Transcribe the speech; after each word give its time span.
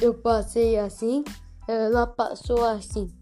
Eu 0.00 0.14
passei 0.14 0.78
assim, 0.78 1.24
ela 1.66 2.06
passou 2.06 2.64
assim. 2.64 3.12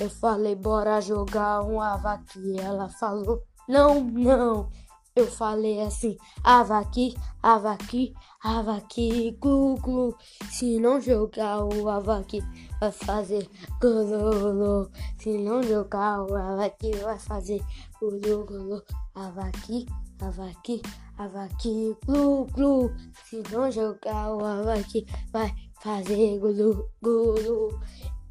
Eu 0.00 0.08
falei, 0.08 0.54
bora 0.54 1.00
jogar 1.00 1.62
um 1.62 1.80
avaqui. 1.80 2.58
Ela 2.58 2.88
falou, 2.88 3.42
não, 3.68 4.00
não. 4.00 4.70
Eu 5.14 5.26
falei 5.26 5.80
assim, 5.80 6.16
avaqui, 6.44 7.16
avaqui, 7.42 8.14
avaqui, 8.40 9.36
glu, 9.40 9.74
glu. 9.74 10.16
Se 10.48 10.78
não 10.78 11.00
jogar 11.00 11.64
o 11.64 11.88
avaqui, 11.88 12.40
vai 12.80 12.92
fazer 12.92 13.50
glu, 13.80 14.88
Se 15.18 15.36
não 15.38 15.60
jogar 15.60 16.22
o 16.22 16.36
avaqui, 16.36 16.92
vai 16.98 17.18
fazer 17.18 17.60
glu, 18.00 18.44
glu. 18.46 18.80
Avaqui, 19.16 19.86
avaqui, 20.22 20.80
avaqui, 21.18 21.96
glu, 22.06 22.46
glu. 22.46 22.90
Se 23.24 23.42
não 23.50 23.68
jogar 23.72 24.32
o 24.32 24.44
avaqui, 24.44 25.04
vai 25.32 25.52
fazer 25.80 26.38
glu, 26.38 26.88
glu. 27.00 27.80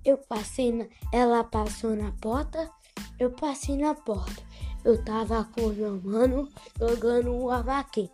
Eu 0.04 0.18
passei 0.18 0.72
na, 0.72 0.86
ela 1.12 1.44
passou 1.44 1.96
na 1.96 2.12
porta, 2.22 2.70
eu 3.20 3.32
passei 3.32 3.78
na 3.78 3.94
porta. 3.94 4.44
Eu 4.84 5.04
tava 5.04 5.44
com 5.54 5.68
o 5.68 5.73
meu 5.73 6.02
mano 6.02 6.48
jogando 6.80 7.34
o 7.34 7.52
avaqui. 7.52 8.10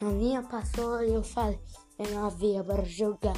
A 0.00 0.06
minha 0.06 0.42
passou 0.42 1.02
e 1.02 1.14
eu 1.14 1.22
falei, 1.22 1.58
eu 1.98 2.10
não 2.10 2.26
havia 2.26 2.62
para 2.62 2.84
jogar 2.84 3.36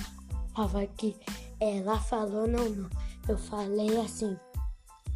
avaqui. 0.56 1.16
Ela 1.60 2.00
falou, 2.00 2.48
não, 2.48 2.68
não. 2.68 2.90
Eu 3.28 3.38
falei 3.38 4.00
assim, 4.00 4.36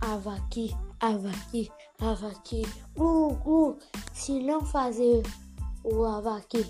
avaqui, 0.00 0.74
avaqui, 1.00 1.70
uh, 2.96 3.32
uh. 3.44 3.78
Se 4.12 4.40
não 4.40 4.64
fazer 4.64 5.22
o 5.82 6.04
avaqui, 6.04 6.64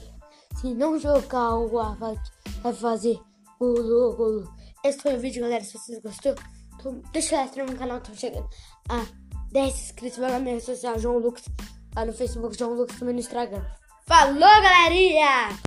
se 0.56 0.74
não 0.74 0.98
jogar 0.98 1.56
o 1.56 1.78
avaqui, 1.78 2.30
vai 2.62 2.72
fazer 2.72 3.20
gulu, 3.58 4.16
gulu. 4.16 4.54
Esse 4.84 5.00
foi 5.00 5.16
o 5.16 5.20
vídeo, 5.20 5.42
galera. 5.42 5.64
Se 5.64 5.78
vocês 5.78 6.00
gostou, 6.00 6.34
então 6.74 7.02
deixa 7.12 7.36
o 7.36 7.38
like 7.38 7.58
no 7.58 7.66
meu 7.66 7.76
canal. 7.76 8.00
Tô 8.00 8.14
chegando 8.14 8.48
a 8.88 9.04
10 9.52 9.74
inscritos. 9.74 10.18
Vai 10.18 10.30
na 10.30 10.38
minha 10.38 10.54
rede 10.54 10.66
social, 10.66 10.98
João 10.98 11.18
Lucas. 11.18 11.44
Lá 11.96 12.04
no 12.04 12.12
Facebook, 12.12 12.56
João 12.56 12.74
Lucas, 12.74 12.98
também 12.98 13.14
no 13.14 13.20
Instagram. 13.20 13.64
Falou, 14.06 14.38
galerinha! 14.38 15.58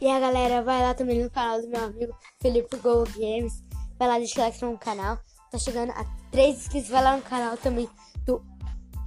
E 0.00 0.08
a 0.08 0.18
galera 0.18 0.62
vai 0.62 0.82
lá 0.82 0.94
também 0.94 1.22
no 1.22 1.30
canal 1.30 1.62
do 1.62 1.68
meu 1.68 1.84
amigo 1.84 2.12
Felipe 2.40 2.76
Go 2.78 3.04
Games. 3.16 3.62
Vai 3.98 4.08
lá, 4.08 4.18
deixa 4.18 4.40
o 4.40 4.44
like 4.44 4.64
no 4.64 4.76
canal. 4.76 5.18
Tá 5.50 5.58
chegando 5.58 5.92
a 5.92 6.04
3 6.32 6.56
inscritos. 6.56 6.90
Vai 6.90 7.04
lá 7.04 7.16
no 7.16 7.22
canal 7.22 7.56
também 7.56 7.88
do 8.26 8.44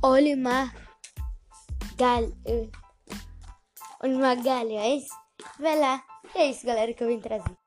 Olimar 0.02 0.74
Gal... 1.98 2.24
Olimar 4.02 4.42
Galhães. 4.42 5.04
Vai 5.60 5.78
lá. 5.78 6.02
E 6.34 6.38
é 6.38 6.50
isso, 6.52 6.66
galera, 6.66 6.94
que 6.94 7.04
eu 7.04 7.08
vim 7.08 7.20
trazer. 7.20 7.65